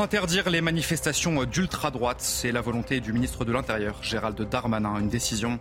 [0.00, 4.98] Interdire les manifestations d'ultra-droite, c'est la volonté du ministre de l'Intérieur, Gérald Darmanin.
[4.98, 5.58] Une décision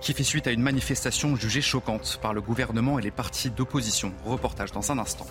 [0.00, 4.14] qui fait suite à une manifestation jugée choquante par le gouvernement et les partis d'opposition.
[4.24, 5.26] Reportage dans un instant.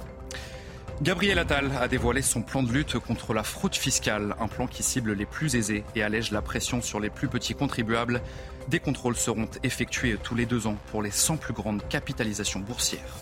[1.02, 4.84] Gabriel Attal a dévoilé son plan de lutte contre la fraude fiscale, un plan qui
[4.84, 8.22] cible les plus aisés et allège la pression sur les plus petits contribuables.
[8.68, 13.16] Des contrôles seront effectués tous les deux ans pour les 100 plus grandes capitalisations boursières.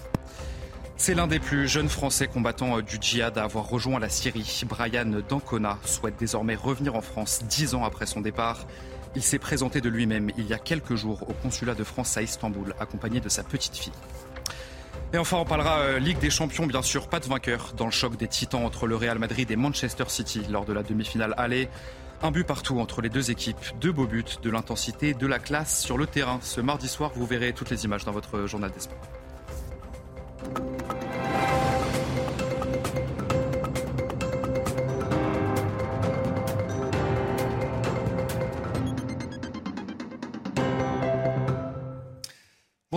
[1.02, 4.64] C'est l'un des plus jeunes Français combattants du djihad à avoir rejoint la Syrie.
[4.68, 8.68] Brian Dancona souhaite désormais revenir en France dix ans après son départ.
[9.16, 12.22] Il s'est présenté de lui-même il y a quelques jours au consulat de France à
[12.22, 13.94] Istanbul, accompagné de sa petite fille.
[15.14, 17.92] Et enfin, on parlera euh, Ligue des Champions, bien sûr, pas de vainqueur dans le
[17.92, 21.70] choc des titans entre le Real Madrid et Manchester City lors de la demi-finale aller.
[22.22, 25.80] Un but partout entre les deux équipes, deux beaux buts, de l'intensité, de la classe
[25.80, 26.40] sur le terrain.
[26.42, 28.80] Ce mardi soir, vous verrez toutes les images dans votre journal des.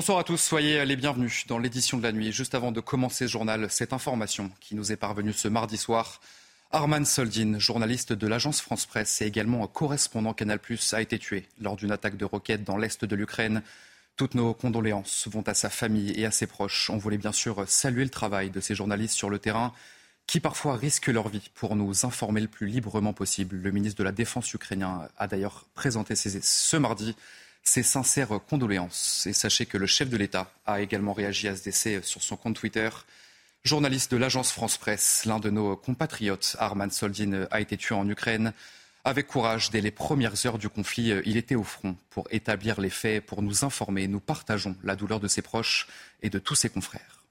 [0.03, 2.33] Bonsoir à tous, soyez les bienvenus dans l'édition de la nuit.
[2.33, 6.21] Juste avant de commencer ce journal, cette information qui nous est parvenue ce mardi soir.
[6.73, 10.59] Arman Soldin, journaliste de l'agence France Presse et également correspondant Canal+,
[10.91, 13.63] a été tué lors d'une attaque de roquettes dans l'est de l'Ukraine.
[14.17, 16.91] Toutes nos condoléances vont à sa famille et à ses proches.
[16.91, 19.73] On voulait bien sûr saluer le travail de ces journalistes sur le terrain
[20.27, 23.55] qui parfois risquent leur vie pour nous informer le plus librement possible.
[23.55, 27.15] Le ministre de la Défense ukrainien a d'ailleurs présenté ce mardi
[27.63, 29.27] ses sincères condoléances.
[29.27, 32.37] Et sachez que le chef de l'État a également réagi à ce décès sur son
[32.37, 32.89] compte Twitter.
[33.65, 38.09] Journaliste de l'agence France Presse, l'un de nos compatriotes, Arman Soldin, a été tué en
[38.09, 38.53] Ukraine.
[39.05, 42.91] Avec courage, dès les premières heures du conflit, il était au front pour établir les
[42.91, 44.07] faits, pour nous informer.
[44.09, 45.89] Nous partageons la douleur de ses proches
[46.23, 47.22] et de tous ses confrères.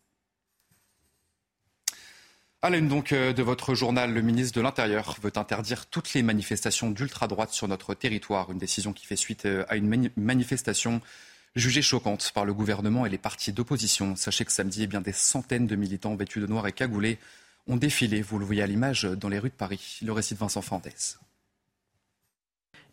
[2.64, 6.22] À l'aune donc euh, de votre journal, le ministre de l'Intérieur veut interdire toutes les
[6.22, 8.52] manifestations d'ultra-droite sur notre territoire.
[8.52, 11.02] Une décision qui fait suite euh, à une manifestation
[11.56, 14.16] jugée choquante par le gouvernement et les partis d'opposition.
[14.16, 17.18] Sachez que samedi, eh bien, des centaines de militants vêtus de noir et cagoulés
[17.66, 19.98] ont défilé, vous le voyez à l'image, dans les rues de Paris.
[20.04, 21.18] Le récit de Vincent Fandès.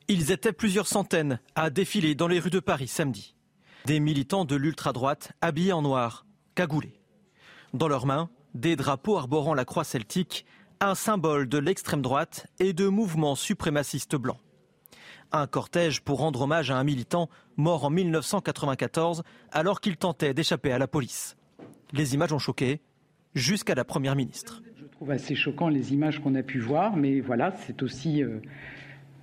[0.08, 3.34] Ils étaient plusieurs centaines à défiler dans les rues de Paris samedi.
[3.84, 6.24] Des militants de l'ultra-droite habillés en noir,
[6.54, 6.98] cagoulés.
[7.74, 10.46] Dans leurs mains, des drapeaux arborant la croix celtique,
[10.80, 14.38] un symbole de l'extrême droite et de mouvements suprémacistes blancs.
[15.32, 19.22] Un cortège pour rendre hommage à un militant mort en 1994
[19.52, 21.36] alors qu'il tentait d'échapper à la police.
[21.92, 22.80] Les images ont choqué
[23.34, 24.62] jusqu'à la Première ministre.
[24.80, 28.40] Je trouve assez choquant les images qu'on a pu voir, mais voilà, c'est aussi euh,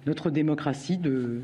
[0.05, 1.43] notre démocratie de,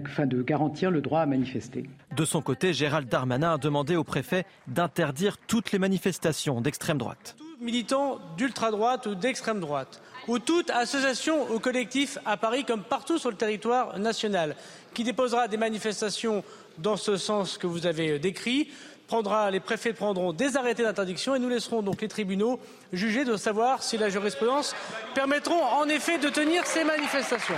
[0.00, 1.88] de garantir le droit à manifester.
[2.16, 7.34] De son côté, Gérald Darmanin a demandé au préfet d'interdire toutes les manifestations d'extrême droite.
[7.38, 13.18] Tout militant d'ultra-droite ou d'extrême droite, ou toute association ou collectif à Paris comme partout
[13.18, 14.56] sur le territoire national,
[14.94, 16.42] qui déposera des manifestations
[16.78, 18.68] dans ce sens que vous avez décrit,
[19.06, 22.58] prendra, les préfets prendront des arrêtés d'interdiction et nous laisserons donc les tribunaux
[22.92, 24.74] juger de savoir si la jurisprudence
[25.14, 27.54] permettront en effet de tenir ces manifestations.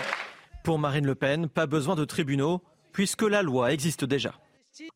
[0.65, 4.41] Pour Marine Le Pen, pas besoin de tribunaux, puisque la loi existe déjà.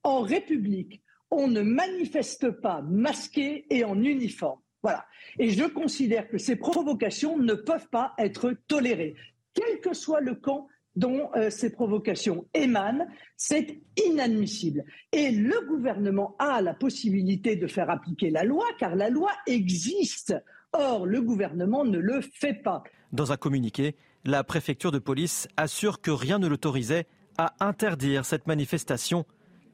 [0.03, 4.61] En République, on ne manifeste pas masqué et en uniforme.
[4.83, 5.05] Voilà.
[5.39, 9.15] Et je considère que ces provocations ne peuvent pas être tolérées,
[9.53, 13.07] quel que soit le camp dont euh, ces provocations émanent,
[13.37, 14.87] c'est inadmissible.
[15.13, 20.35] Et le gouvernement a la possibilité de faire appliquer la loi, car la loi existe.
[20.73, 22.83] Or, le gouvernement ne le fait pas.
[23.13, 27.07] Dans un communiqué, la préfecture de police assure que rien ne l'autorisait
[27.37, 29.25] à interdire cette manifestation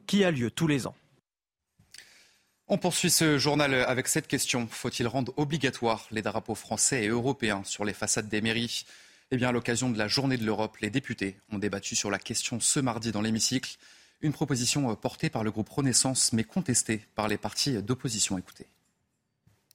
[0.07, 0.95] qui a lieu tous les ans.
[2.67, 4.67] On poursuit ce journal avec cette question.
[4.71, 8.87] Faut-il rendre obligatoire les drapeaux français et européens sur les façades des mairies?
[9.31, 12.19] Eh bien, à l'occasion de la journée de l'Europe, les députés ont débattu sur la
[12.19, 13.77] question ce mardi dans l'hémicycle.
[14.23, 18.39] Une proposition portée par le groupe Renaissance, mais contestée par les partis d'opposition.
[18.39, 18.67] Écoutez.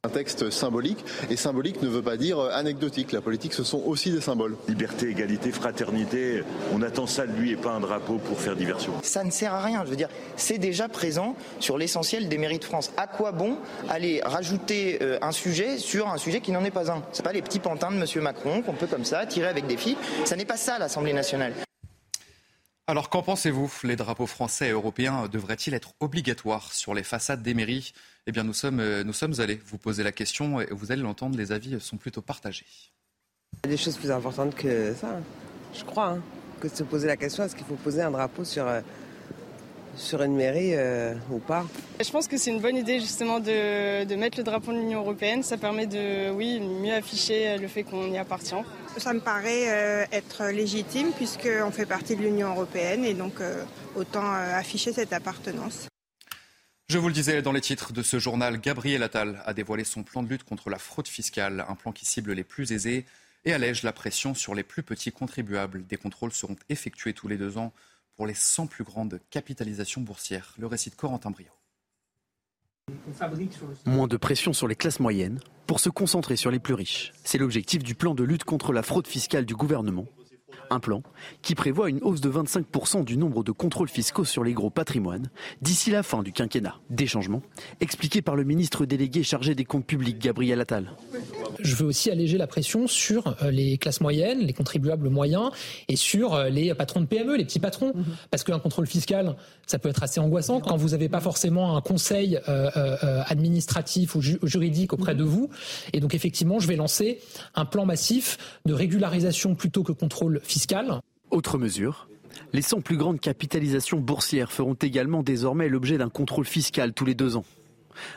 [0.09, 3.11] Un texte symbolique et symbolique ne veut pas dire anecdotique.
[3.11, 4.57] La politique, ce sont aussi des symboles.
[4.67, 8.91] Liberté, égalité, fraternité, on attend ça de lui et pas un drapeau pour faire diversion.
[9.03, 12.61] Ça ne sert à rien, je veux dire, c'est déjà présent sur l'essentiel des mérites
[12.61, 12.91] de France.
[12.97, 13.57] À quoi bon
[13.87, 17.03] aller rajouter euh, un sujet sur un sujet qui n'en est pas un?
[17.11, 18.23] C'est pas les petits pantins de M.
[18.23, 19.97] Macron qu'on peut comme ça tirer avec des filles.
[20.25, 21.53] Ça n'est pas ça l'Assemblée nationale.
[22.89, 23.71] Alors qu'en pensez-vous?
[23.83, 27.93] Les drapeaux français et européens devraient-ils être obligatoires sur les façades des mairies?
[28.25, 31.03] Eh bien, nous sommes, euh, nous sommes allés vous poser la question et vous allez
[31.03, 32.65] l'entendre, les avis sont plutôt partagés.
[33.63, 35.19] Il y a des choses plus importantes que ça,
[35.71, 36.21] je crois, hein,
[36.59, 38.81] que de se poser la question est-ce qu'il faut poser un drapeau sur, euh,
[39.95, 41.67] sur une mairie euh, ou pas?
[42.03, 45.43] Je pense que c'est une bonne idée justement de, mettre le drapeau de l'Union européenne.
[45.43, 48.55] Ça permet de oui, mieux afficher le fait qu'on y appartient.
[48.99, 53.63] Ça me paraît euh, être légitime puisqu'on fait partie de l'Union européenne et donc euh,
[53.95, 55.87] autant afficher cette appartenance.
[56.89, 60.03] Je vous le disais dans les titres de ce journal, Gabriel Attal a dévoilé son
[60.03, 63.05] plan de lutte contre la fraude fiscale, un plan qui cible les plus aisés
[63.45, 65.85] et allège la pression sur les plus petits contribuables.
[65.85, 67.73] Des contrôles seront effectués tous les deux ans
[68.15, 70.55] pour les 100 plus grandes capitalisations boursières.
[70.57, 71.58] Le récit de Corentin Brio.
[73.85, 77.11] Moins de pression sur les classes moyennes pour se concentrer sur les plus riches.
[77.23, 80.05] C'est l'objectif du plan de lutte contre la fraude fiscale du gouvernement.
[80.71, 81.01] Un plan
[81.41, 85.29] qui prévoit une hausse de 25% du nombre de contrôles fiscaux sur les gros patrimoines
[85.61, 86.79] d'ici la fin du quinquennat.
[86.89, 87.41] Des changements
[87.81, 90.91] expliqués par le ministre délégué chargé des comptes publics, Gabriel Attal
[91.59, 95.51] je veux aussi alléger la pression sur euh, les classes moyennes, les contribuables moyens
[95.87, 97.93] et sur euh, les patrons de PME, les petits patrons.
[97.95, 98.05] Mhm.
[98.31, 99.35] Parce qu'un contrôle fiscal,
[99.65, 104.21] ça peut être assez angoissant quand vous n'avez pas forcément un conseil euh, administratif ou
[104.21, 105.49] juridique auprès de vous.
[105.93, 107.19] Et donc effectivement, je vais lancer
[107.55, 110.99] un plan massif de régularisation plutôt que contrôle fiscal.
[111.31, 112.07] Autre mesure,
[112.53, 117.15] les 100 plus grandes capitalisations boursières feront également désormais l'objet d'un contrôle fiscal tous les
[117.15, 117.45] deux ans.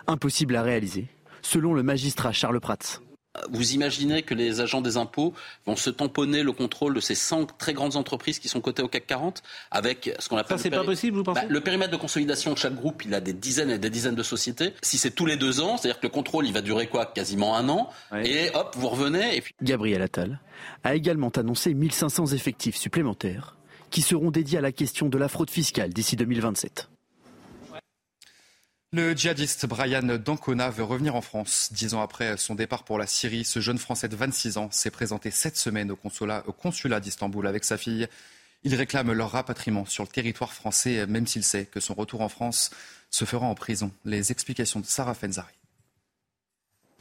[0.07, 1.07] Impossible à réaliser,
[1.43, 3.01] selon le magistrat Charles Prats
[3.51, 5.33] vous imaginez que les agents des impôts
[5.67, 8.89] vont se tamponner le contrôle de ces 100 très grandes entreprises qui sont cotées au
[8.89, 10.59] CAC 40 avec ce qu'on appelle.
[10.59, 11.41] Ça, c'est pas possible, vous pensez?
[11.41, 14.15] bah, Le périmètre de consolidation de chaque groupe, il a des dizaines et des dizaines
[14.15, 14.75] de sociétés.
[14.83, 17.07] Si c'est tous les deux ans, c'est-à-dire que le contrôle, il va durer quoi?
[17.07, 17.89] Quasiment un an.
[18.23, 19.37] Et hop, vous revenez.
[19.37, 19.55] Et puis...
[19.63, 20.41] Gabriel Attal
[20.85, 23.57] a également annoncé 1500 effectifs supplémentaires
[23.91, 26.89] qui seront dédiés à la question de la fraude fiscale d'ici 2027.
[28.95, 31.71] Le djihadiste Brian Dancona veut revenir en France.
[31.73, 34.91] Dix ans après son départ pour la Syrie, ce jeune Français de 26 ans s'est
[34.91, 38.07] présenté cette semaine au consulat, d'Istanbul avec sa fille.
[38.65, 42.29] Il réclame leur rapatriement sur le territoire français, même s'il sait que son retour en
[42.29, 42.69] France
[43.09, 43.93] se fera en prison.
[44.05, 45.55] Les explications de Sarah Fenzari.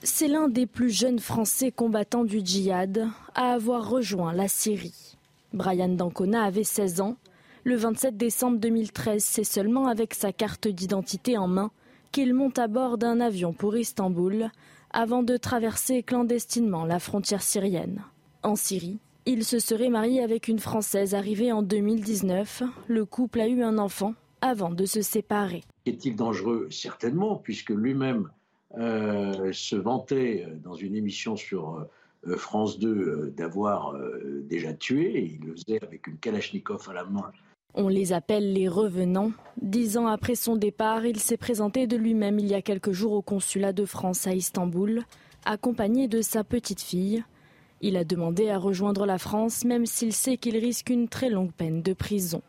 [0.02, 5.18] C'est l'un des plus jeunes Français combattants du djihad à avoir rejoint la Syrie.
[5.52, 7.18] Brian Dancona avait 16 ans.
[7.66, 11.70] Le 27 décembre 2013, c'est seulement avec sa carte d'identité en main
[12.12, 14.50] qu'il monte à bord d'un avion pour Istanbul
[14.92, 18.04] avant de traverser clandestinement la frontière syrienne.
[18.44, 22.64] En Syrie, il se serait marié avec une Française arrivée en 2019.
[22.88, 25.64] Le couple a eu un enfant avant de se séparer.
[25.86, 26.68] Est-il dangereux?
[26.72, 28.30] Certainement, puisque lui-même
[28.78, 31.88] euh, se vantait euh, dans une émission sur
[32.28, 33.96] euh, France 2 d'avoir
[34.44, 37.32] déjà tué, il le faisait avec une Kalachnikov à la main
[37.74, 39.32] on les appelle les revenants.
[39.62, 43.14] Dix ans après son départ, il s'est présenté de lui-même il y a quelques jours
[43.14, 45.04] au consulat de France à Istanbul,
[45.46, 47.24] accompagné de sa petite fille.
[47.82, 51.52] Il a demandé à rejoindre la France, même s'il sait qu'il risque une très longue
[51.52, 52.42] peine de prison.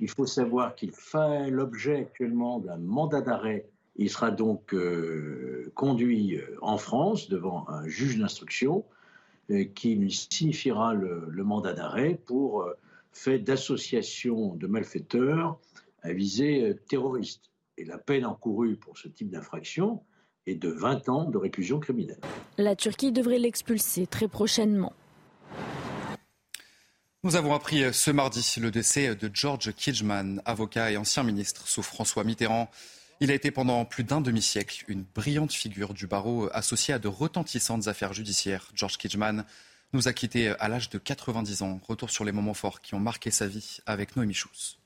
[0.00, 3.66] Il faut savoir qu'il fait l'objet actuellement d'un mandat d'arrêt.
[3.96, 8.84] Il sera donc euh, conduit euh, en France devant un juge d'instruction
[9.50, 12.68] euh, qui lui signifiera le, mandat d'arrêt pour
[13.14, 15.58] fait d'associations de malfaiteurs
[16.02, 17.50] à visée euh, terroriste.
[17.78, 20.02] Et la peine encourue pour ce type d'infraction
[20.46, 22.20] est de 20 ans de réclusion criminelle.
[22.58, 24.92] La Turquie devrait l'expulser très prochainement.
[27.22, 31.66] Nous avons appris euh, ce mardi le décès de George Kidjman, avocat et ancien ministre
[31.66, 32.70] sous François Mitterrand.
[33.20, 37.08] Il a été pendant plus d'un demi-siècle une brillante figure du barreau associée à de
[37.08, 38.70] retentissantes affaires judiciaires.
[38.74, 39.44] George Kidjman
[39.94, 41.80] nous a quittés à l'âge de 90 ans.
[41.88, 44.78] Retour sur les moments forts qui ont marqué sa vie avec Noémie Schulz.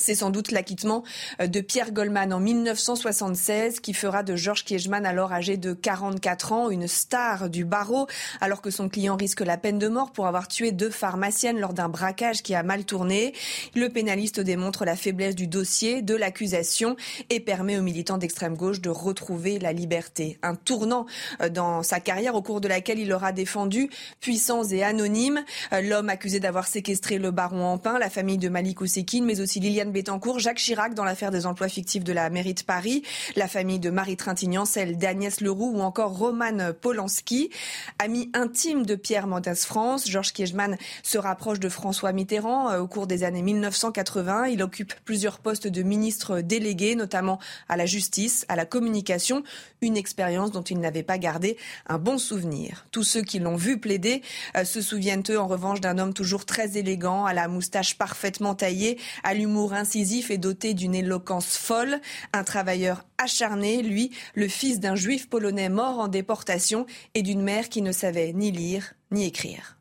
[0.00, 1.04] C'est sans doute l'acquittement
[1.40, 6.52] euh, de Pierre Goldman en 1976 qui fera de Georges Kiechman, alors âgé de 44
[6.52, 8.06] ans, une star du barreau,
[8.40, 11.74] alors que son client risque la peine de mort pour avoir tué deux pharmaciennes lors
[11.74, 13.34] d'un braquage qui a mal tourné.
[13.74, 16.96] Le pénaliste démontre la faiblesse du dossier, de l'accusation
[17.28, 20.38] et permet aux militants d'extrême gauche de retrouver la liberté.
[20.42, 21.06] Un tournant
[21.42, 23.90] euh, dans sa carrière au cours de laquelle il aura défendu
[24.20, 25.44] puissants et anonymes.
[25.72, 29.60] Euh, l'homme accusé d'avoir séquestré le baron Ampin, la famille de Malik Oussekine, mais aussi
[29.60, 33.02] Liliane Bettencourt, Jacques Chirac dans l'affaire des emplois fictifs de la mairie de Paris,
[33.36, 37.50] la famille de Marie Trintignant, celle d'Agnès Leroux ou encore Roman Polanski.
[37.98, 42.86] Ami intime de Pierre Mendès France, Georges Kiechman se rapproche de François Mitterrand euh, au
[42.86, 44.46] cours des années 1980.
[44.46, 49.42] Il occupe plusieurs postes de ministre délégué, notamment à la justice, à la communication,
[49.80, 51.56] une expérience dont il n'avait pas gardé
[51.86, 52.86] un bon souvenir.
[52.90, 54.22] Tous ceux qui l'ont vu plaider
[54.56, 58.54] euh, se souviennent eux en revanche d'un homme toujours très élégant, à la moustache parfaitement
[58.54, 62.00] taillée, à l'humour incisif et doté d'une éloquence folle,
[62.32, 67.68] un travailleur acharné, lui, le fils d'un juif polonais mort en déportation et d'une mère
[67.68, 69.76] qui ne savait ni lire ni écrire.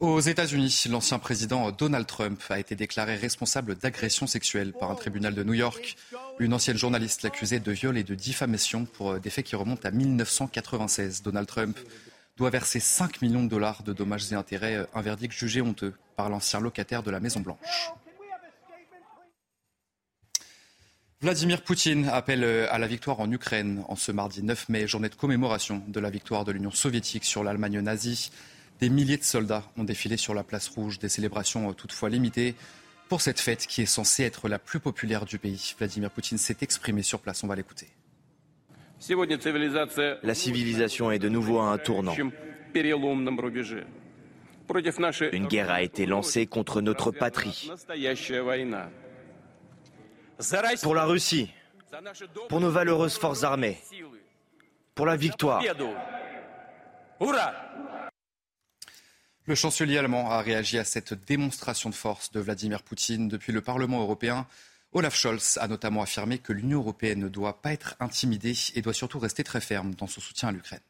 [0.00, 5.34] Aux États-Unis, l'ancien président Donald Trump a été déclaré responsable d'agression sexuelle par un tribunal
[5.34, 5.96] de New York.
[6.38, 9.90] Une ancienne journaliste l'accusait de viol et de diffamation pour des faits qui remontent à
[9.90, 11.22] 1996.
[11.22, 11.76] Donald Trump
[12.36, 16.28] doit verser 5 millions de dollars de dommages et intérêts, un verdict jugé honteux par
[16.28, 17.90] l'ancien locataire de la Maison-Blanche.
[21.20, 25.16] Vladimir Poutine appelle à la victoire en Ukraine en ce mardi 9 mai, journée de
[25.16, 28.30] commémoration de la victoire de l'Union soviétique sur l'Allemagne nazie.
[28.78, 32.54] Des milliers de soldats ont défilé sur la place rouge, des célébrations toutefois limitées
[33.08, 35.74] pour cette fête qui est censée être la plus populaire du pays.
[35.76, 37.88] Vladimir Poutine s'est exprimé sur place, on va l'écouter.
[40.22, 42.14] La civilisation est de nouveau à un tournant.
[45.32, 47.72] Une guerre a été lancée contre notre patrie.
[50.82, 51.52] Pour la Russie,
[52.48, 53.80] pour nos valeureuses forces armées,
[54.94, 55.62] pour la victoire.
[59.44, 63.28] Le chancelier allemand a réagi à cette démonstration de force de Vladimir Poutine.
[63.28, 64.46] Depuis le Parlement européen,
[64.92, 68.92] Olaf Scholz a notamment affirmé que l'Union européenne ne doit pas être intimidée et doit
[68.92, 70.80] surtout rester très ferme dans son soutien à l'Ukraine.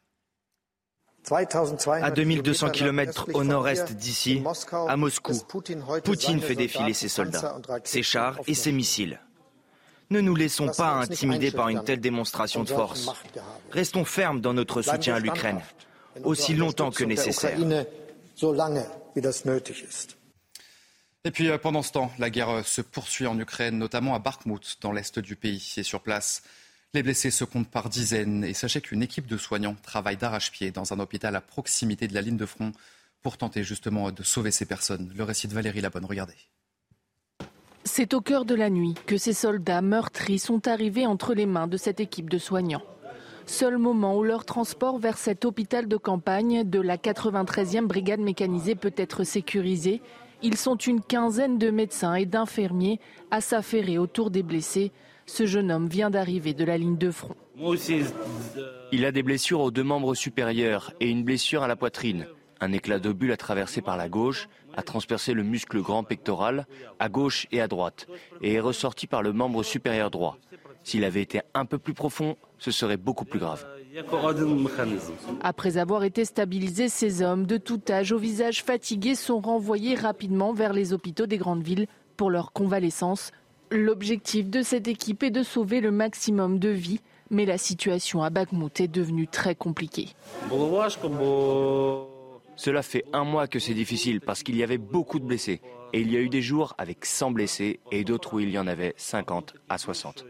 [1.31, 4.43] À 2200 km au nord-est d'ici,
[4.87, 5.33] à Moscou,
[6.03, 9.19] Poutine fait défiler ses soldats, ses chars et ses missiles.
[10.11, 13.09] Ne nous laissons pas intimider par une telle démonstration de force.
[13.71, 15.61] Restons fermes dans notre soutien à l'Ukraine,
[16.23, 17.57] aussi longtemps que nécessaire.
[21.25, 24.19] Et puis euh, pendant ce temps, la guerre euh, se poursuit en Ukraine, notamment à
[24.19, 25.73] Bakhmut, dans l'est du pays.
[25.75, 26.43] Et sur place,
[26.93, 28.45] les blessés se comptent par dizaines.
[28.45, 32.21] Et sachez qu'une équipe de soignants travaille d'arrache-pied dans un hôpital à proximité de la
[32.21, 32.71] ligne de front
[33.21, 35.11] pour tenter justement de sauver ces personnes.
[35.13, 36.35] Le récit de Valérie Labonne, regardez.
[37.91, 41.65] C'est au cœur de la nuit que ces soldats meurtris sont arrivés entre les mains
[41.65, 42.83] de cette équipe de soignants.
[43.47, 48.75] Seul moment où leur transport vers cet hôpital de campagne de la 93e brigade mécanisée
[48.75, 50.01] peut être sécurisé.
[50.43, 52.99] Ils sont une quinzaine de médecins et d'infirmiers
[53.31, 54.91] à s'affairer autour des blessés.
[55.25, 57.35] Ce jeune homme vient d'arriver de la ligne de front.
[58.91, 62.27] Il a des blessures aux deux membres supérieurs et une blessure à la poitrine.
[62.61, 66.67] Un éclat d'obus a traversé par la gauche, a transpercé le muscle grand pectoral,
[66.99, 68.07] à gauche et à droite,
[68.41, 70.37] et est ressorti par le membre supérieur droit.
[70.83, 73.65] S'il avait été un peu plus profond, ce serait beaucoup plus grave.
[75.41, 80.53] Après avoir été stabilisés, ces hommes de tout âge au visage fatigué sont renvoyés rapidement
[80.53, 81.87] vers les hôpitaux des grandes villes
[82.17, 83.31] pour leur convalescence.
[83.71, 88.29] L'objectif de cette équipe est de sauver le maximum de vies, mais la situation à
[88.29, 90.09] Bakhmut est devenue très compliquée.
[92.59, 95.61] Cela fait un mois que c'est difficile parce qu'il y avait beaucoup de blessés.
[95.93, 98.59] Et il y a eu des jours avec 100 blessés et d'autres où il y
[98.59, 100.25] en avait 50 à 60.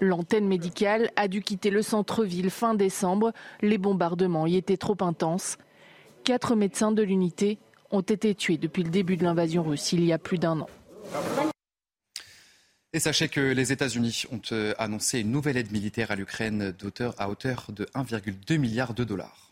[0.00, 3.32] L'antenne médicale a dû quitter le centre-ville fin décembre.
[3.62, 5.56] Les bombardements y étaient trop intenses.
[6.24, 7.58] Quatre médecins de l'unité
[7.92, 10.68] ont été tués depuis le début de l'invasion russe il y a plus d'un an.
[12.92, 16.74] Et sachez que les États-Unis ont euh, annoncé une nouvelle aide militaire à l'Ukraine
[17.18, 19.45] à hauteur de 1,2 milliard de dollars.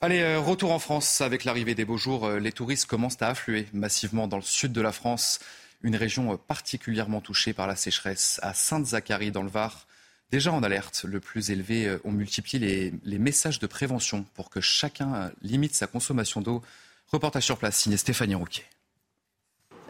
[0.00, 2.24] Allez, euh, retour en France avec l'arrivée des beaux jours.
[2.24, 5.40] Euh, les touristes commencent à affluer massivement dans le sud de la France
[5.82, 8.38] une région particulièrement touchée par la sécheresse.
[8.44, 9.88] À Sainte-Zacharie, dans le Var,
[10.30, 14.50] déjà en alerte, le plus élevé, euh, on multiplie les, les messages de prévention pour
[14.50, 16.62] que chacun limite sa consommation d'eau.
[17.08, 18.66] Reportage sur place, signé Stéphanie Rouquet.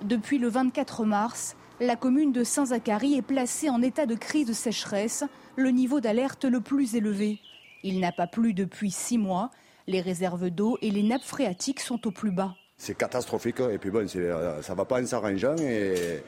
[0.00, 4.54] Depuis le 24 mars, la commune de Saint-Zacharie est placée en état de crise de
[4.54, 5.24] sécheresse,
[5.56, 7.40] le niveau d'alerte le plus élevé.
[7.82, 9.50] Il n'a pas plu depuis six mois.
[9.88, 12.54] Les réserves d'eau et les nappes phréatiques sont au plus bas.
[12.76, 16.23] C'est catastrophique et puis bon, euh, ça ne va pas en s'arrangeant et,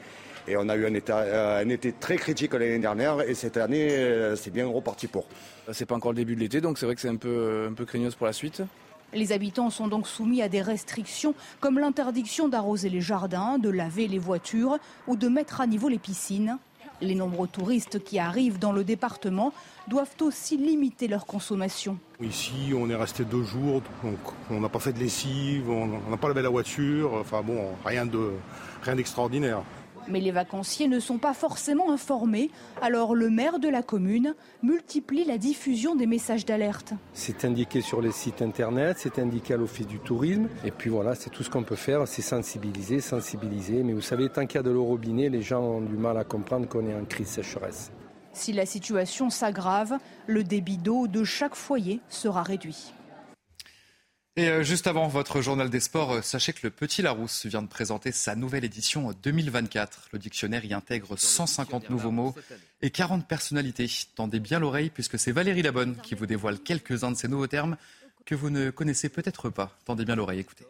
[0.47, 3.91] et, on a eu un, état, un été très critique l'année dernière et cette année
[3.91, 5.27] euh, c'est bien reparti pour.
[5.73, 7.73] C'est pas encore le début de l'été donc c'est vrai que c'est un peu, un
[7.73, 8.63] peu craigneuse pour la suite.
[9.13, 14.07] Les habitants sont donc soumis à des restrictions comme l'interdiction d'arroser les jardins, de laver
[14.07, 16.57] les voitures ou de mettre à niveau les piscines.
[17.01, 19.53] Les nombreux touristes qui arrivent dans le département
[19.87, 21.97] doivent aussi limiter leur consommation.
[22.21, 24.19] Ici, on est resté deux jours, donc
[24.51, 28.05] on n'a pas fait de lessive, on n'a pas lavé la voiture, enfin bon, rien
[28.05, 28.31] de
[28.83, 29.61] rien d'extraordinaire.
[30.07, 32.49] Mais les vacanciers ne sont pas forcément informés,
[32.81, 36.93] alors le maire de la commune multiplie la diffusion des messages d'alerte.
[37.13, 41.15] C'est indiqué sur les sites internet, c'est indiqué à l'office du tourisme, et puis voilà,
[41.15, 43.83] c'est tout ce qu'on peut faire, c'est sensibiliser, sensibiliser.
[43.83, 46.17] Mais vous savez, tant qu'il y a de l'eau robinet, les gens ont du mal
[46.17, 47.91] à comprendre qu'on est en crise sécheresse.
[48.33, 52.93] Si la situation s'aggrave, le débit d'eau de chaque foyer sera réduit.
[54.37, 57.61] Et euh, juste avant votre journal des sports, euh, sachez que le Petit Larousse vient
[57.61, 60.07] de présenter sa nouvelle édition 2024.
[60.13, 62.33] Le dictionnaire y intègre 150 nouveaux mots
[62.81, 63.89] et 40 personnalités.
[64.15, 67.75] Tendez bien l'oreille puisque c'est Valérie Labonne qui vous dévoile quelques-uns de ces nouveaux termes
[68.25, 69.77] que vous ne connaissez peut-être pas.
[69.83, 70.65] Tendez bien l'oreille, écoutez.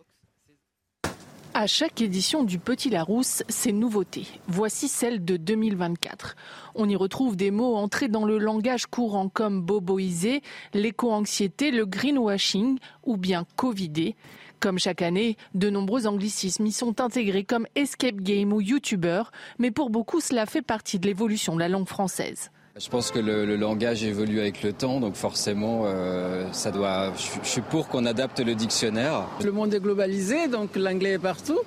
[1.53, 4.25] À chaque édition du Petit Larousse, ces nouveautés.
[4.48, 6.38] Voici celle de 2024.
[6.75, 10.43] On y retrouve des mots entrés dans le langage courant comme boboisé,
[10.74, 14.15] l'éco-anxiété, le greenwashing ou bien covidé.
[14.62, 19.24] Comme chaque année, de nombreux anglicismes y sont intégrés comme escape game ou youtuber,
[19.60, 22.50] mais pour beaucoup cela fait partie de l'évolution de la langue française.
[22.79, 27.11] Je pense que le, langage évolue avec le temps, donc forcément, euh, ça doit.
[27.43, 29.27] Je, suis pour qu'on adapte le dictionnaire.
[29.43, 31.59] Le monde est globalisé, donc l'anglais est partout.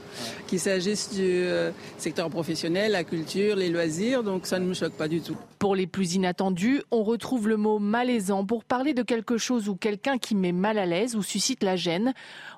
[0.46, 4.94] Qu'il s'agisse du euh, secteur professionnel, la culture, les loisirs, donc ça ne me choque
[4.94, 5.36] pas du tout.
[5.58, 9.76] Pour les plus inattendus, on retrouve le mot malaisant pour parler de quelque chose ou
[9.76, 12.14] quelqu'un qui met mal à l'aise ou suscite la gêne,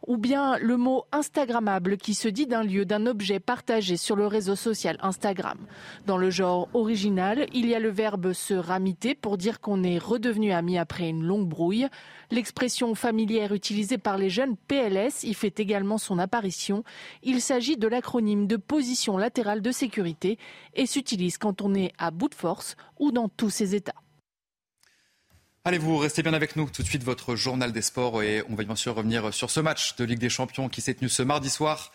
[0.06, 4.26] ou bien le mot instagrammable qui se dit d'un lieu, d'un objet partagé sur le
[4.26, 5.58] réseau social Instagram.
[6.06, 9.98] Dans le genre original, il y a le verbe se ramiter pour dire qu'on est
[9.98, 11.88] redevenu ami après une longue brouille.
[12.30, 16.84] L'expression familière utilisée par les jeunes PLS y fait également son apparition.
[17.22, 20.38] Il s'agit de l'acronyme de position latérale de sécurité
[20.74, 23.94] et s'utilise quand on est à bout de force ou dans tous ses états.
[25.64, 26.70] Allez, vous restez bien avec nous.
[26.70, 28.22] Tout de suite, votre journal des sports.
[28.22, 30.94] Et on va bien sûr revenir sur ce match de Ligue des Champions qui s'est
[30.94, 31.92] tenu ce mardi soir.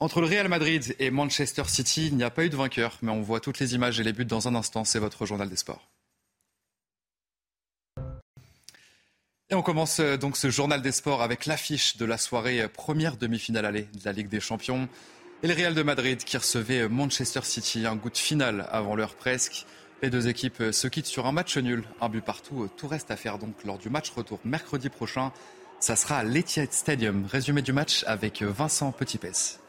[0.00, 3.12] Entre le Real Madrid et Manchester City, il n'y a pas eu de vainqueur, mais
[3.12, 4.84] on voit toutes les images et les buts dans un instant.
[4.84, 5.88] C'est votre journal des sports.
[9.50, 12.68] Et on commence euh, donc ce journal des sports avec l'affiche de la soirée euh,
[12.68, 14.88] première demi-finale allée de la Ligue des Champions.
[15.42, 18.96] Et le Real de Madrid qui recevait euh, Manchester City, un goût de finale avant
[18.96, 19.66] l'heure presque.
[20.02, 22.68] Les deux équipes se quittent sur un match nul, un but partout.
[22.76, 25.30] Tout reste à faire donc lors du match retour mercredi prochain.
[25.78, 27.26] Ça sera à l'Etihad Stadium.
[27.30, 29.60] Résumé du match avec Vincent Petitpès.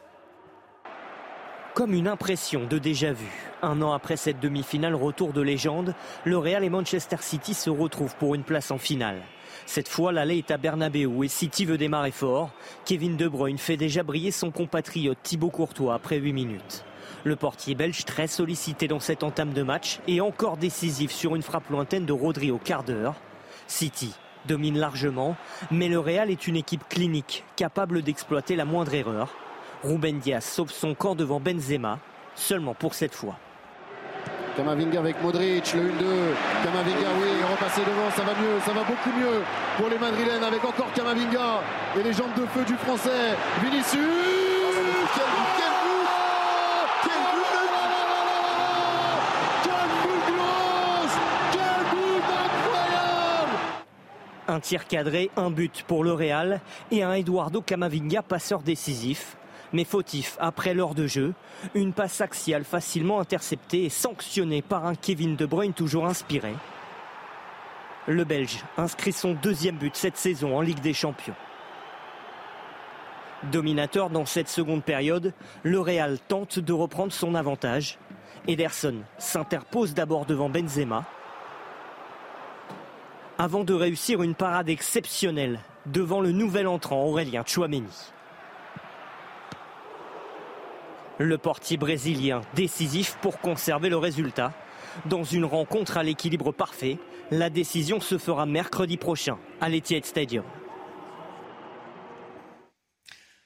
[1.76, 3.28] Comme une impression de déjà-vu.
[3.60, 8.16] Un an après cette demi-finale retour de légende, le Real et Manchester City se retrouvent
[8.16, 9.20] pour une place en finale.
[9.66, 12.48] Cette fois, l'aller est à Bernabeu et City veut démarrer fort.
[12.86, 16.82] Kevin De Bruyne fait déjà briller son compatriote Thibaut Courtois après 8 minutes.
[17.24, 21.42] Le portier belge très sollicité dans cette entame de match et encore décisif sur une
[21.42, 23.16] frappe lointaine de Rodri au quart d'heure.
[23.66, 24.14] City
[24.46, 25.36] domine largement,
[25.70, 29.28] mais le Real est une équipe clinique, capable d'exploiter la moindre erreur.
[29.84, 31.98] Ruben Diaz sauve son camp devant Benzema,
[32.34, 33.36] seulement pour cette fois.
[34.56, 35.86] Kamavinga avec Modric, le 1-2.
[36.64, 39.42] Kamavinga, oui, repasser devant, ça va mieux, ça va beaucoup mieux
[39.76, 41.60] pour les Madrilènes avec encore Kamavinga
[41.98, 43.36] et les jambes de feu du Français.
[43.62, 43.92] Vinicius
[45.14, 46.08] Quel but, quel but
[47.02, 47.20] Quel
[49.76, 50.24] but
[51.52, 53.56] Quel but incroyable
[54.48, 56.60] Un tir cadré, un but pour le Real
[56.90, 59.36] et un Eduardo Camavinga passeur décisif
[59.72, 61.34] mais fautif après l'heure de jeu.
[61.74, 66.54] Une passe axiale facilement interceptée et sanctionnée par un Kevin De Bruyne toujours inspiré.
[68.06, 71.34] Le Belge inscrit son deuxième but cette saison en Ligue des Champions.
[73.50, 77.98] Dominateur dans cette seconde période, le Real tente de reprendre son avantage.
[78.48, 81.04] Ederson s'interpose d'abord devant Benzema
[83.38, 87.84] avant de réussir une parade exceptionnelle devant le nouvel entrant Aurélien Chouameni.
[91.18, 94.52] Le portier brésilien décisif pour conserver le résultat.
[95.06, 96.98] Dans une rencontre à l'équilibre parfait,
[97.30, 100.44] la décision se fera mercredi prochain à l'Etihad Stadium.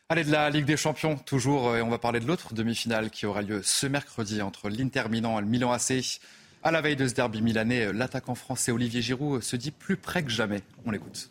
[0.08, 3.26] Allez, de la Ligue des Champions, toujours, et on va parler de l'autre demi-finale qui
[3.26, 6.20] aura lieu ce mercredi entre l'Inter Milan et le Milan AC.
[6.64, 10.24] À la veille de ce derby milanais, l'attaquant français Olivier Giroud se dit plus près
[10.24, 10.62] que jamais.
[10.84, 11.30] On l'écoute.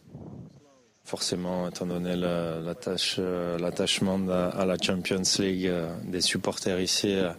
[1.10, 7.32] Forcément, étant donné euh, l'attachement à la Champions League euh, des supporters ici, euh,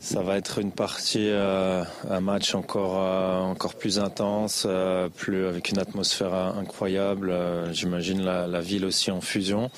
[0.00, 2.96] ça va être une partie, un match encore,
[3.42, 4.66] encore plus intense,
[5.16, 7.34] plus avec une atmosphère incroyable.
[7.72, 9.70] J'imagine la, ville aussi en fusion.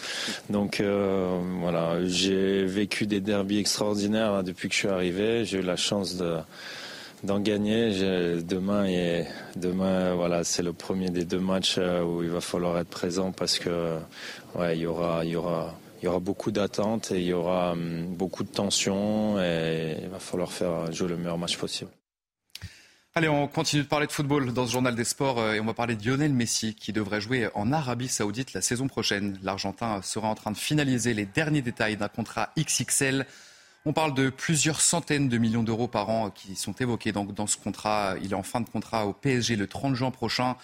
[0.50, 5.44] Donc voilà, j'ai vécu des derbies extraordinaires depuis que je suis arrivé.
[5.44, 6.36] J'ai eu la chance de
[7.22, 7.90] d'en gagner.
[8.42, 12.78] demain, et, demain voilà, c'est le premier des deux matchs euh, où il va falloir
[12.78, 13.98] être présent parce que
[14.54, 17.32] ouais, il y aura, il y aura, il y aura beaucoup d'attentes et il y
[17.32, 21.90] aura hum, beaucoup de tensions et il va falloir faire jouer le meilleur match possible.
[23.16, 25.64] Allez, on continue de parler de football dans ce journal des sports euh, et on
[25.64, 29.36] va parler de Lionel Messi qui devrait jouer en Arabie Saoudite la saison prochaine.
[29.42, 33.26] L'Argentin sera en train de finaliser les derniers détails d'un contrat XXL.
[33.86, 37.56] On parle de plusieurs centaines de millions d'euros par an qui sont évoqués dans, ce
[37.56, 38.14] contrat.
[38.22, 40.56] Il est en fin de contrat au PSG le 30 juin prochain.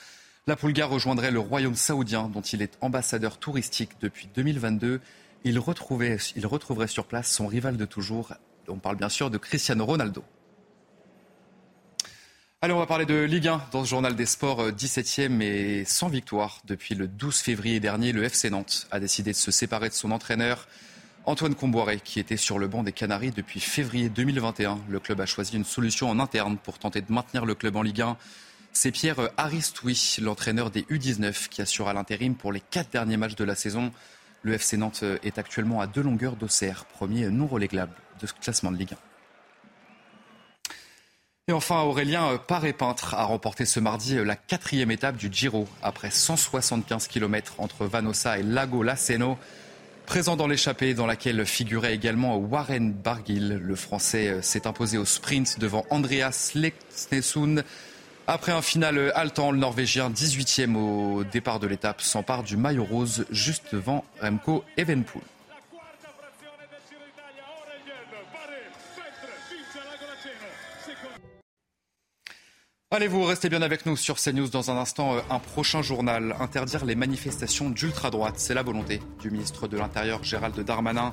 [0.46, 5.00] La Pulga rejoindrait le royaume saoudien dont il est ambassadeur touristique depuis 2022.
[5.44, 8.34] Il, il retrouverait sur place son rival de toujours.
[8.68, 10.22] On parle bien sûr de Cristiano Ronaldo.
[12.60, 15.84] Allez, on va parler de Ligue 1 dans ce journal des sports 17e euh, et
[15.86, 16.60] sans victoire.
[16.64, 20.10] Depuis le 12 février dernier, le FC Nantes a décidé de se séparer de son
[20.10, 20.68] entraîneur.
[21.28, 24.78] Antoine Comboiré, qui était sur le banc des Canaries depuis février 2021.
[24.88, 27.82] Le club a choisi une solution en interne pour tenter de maintenir le club en
[27.82, 28.16] Ligue 1.
[28.72, 33.42] C'est Pierre Aristoui, l'entraîneur des U19, qui assurera l'intérim pour les quatre derniers matchs de
[33.42, 33.90] la saison.
[34.42, 38.70] Le FC Nantes est actuellement à deux longueurs d'Auxerre, premier non relégable de ce classement
[38.70, 38.96] de Ligue 1.
[41.48, 47.08] Et enfin, Aurélien Paré-Peintre a remporté ce mardi la quatrième étape du Giro après 175
[47.08, 49.36] km entre Vanossa et Lago Laceno.
[50.06, 55.04] Présent dans l'échappée dans laquelle figurait également Warren Barguil, le Français euh, s'est imposé au
[55.04, 57.64] sprint devant Andreas Leksnesund.
[58.28, 63.26] Après un final haletant, le Norvégien 18e au départ de l'étape s'empare du maillot rose
[63.30, 65.22] juste devant Remco Evenpool.
[72.92, 75.16] Allez, vous restez bien avec nous sur CNews dans un instant.
[75.16, 76.36] Euh, un prochain journal.
[76.38, 78.34] Interdire les manifestations d'ultra-droite.
[78.36, 81.12] C'est la volonté du ministre de l'Intérieur, Gérald Darmanin.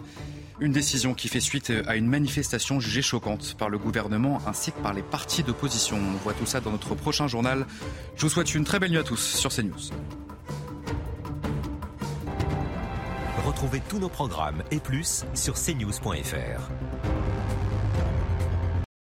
[0.60, 4.72] Une décision qui fait suite euh, à une manifestation jugée choquante par le gouvernement ainsi
[4.72, 5.98] que par les partis d'opposition.
[5.98, 7.66] On voit tout ça dans notre prochain journal.
[8.18, 9.90] Je vous souhaite une très belle nuit à tous sur CNews.
[13.48, 16.70] Retrouvez tous nos programmes et plus sur cnews.fr.